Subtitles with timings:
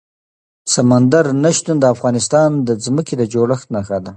[0.75, 4.09] سمندر نه شتون د افغانستان د ځمکې د جوړښت نښه ده.